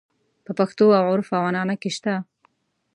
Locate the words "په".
0.45-0.51